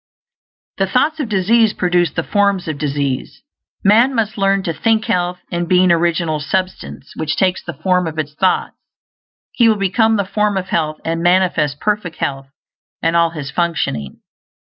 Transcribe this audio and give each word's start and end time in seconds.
The 0.77 0.87
thoughts 0.87 1.19
of 1.19 1.29
disease 1.29 1.73
produce 1.73 2.09
the 2.11 2.23
forms 2.23 2.67
of 2.67 2.79
disease. 2.79 3.43
Man 3.83 4.15
must 4.15 4.35
learn 4.35 4.63
to 4.63 4.73
think 4.73 5.05
health; 5.05 5.37
and 5.51 5.69
being 5.69 5.91
Original 5.91 6.39
Substance 6.39 7.15
which 7.15 7.35
takes 7.35 7.61
the 7.63 7.75
form 7.75 8.07
of 8.07 8.17
its 8.17 8.33
thoughts, 8.33 8.75
he 9.51 9.69
will 9.69 9.75
become 9.77 10.15
the 10.17 10.25
form 10.25 10.57
of 10.57 10.69
health 10.69 10.99
and 11.05 11.21
manifest 11.21 11.79
perfect 11.79 12.15
health 12.15 12.47
in 13.03 13.13
all 13.13 13.29
his 13.29 13.51
functioning. 13.51 14.21